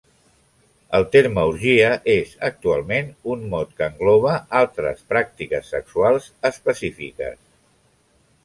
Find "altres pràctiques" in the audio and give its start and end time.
4.63-5.73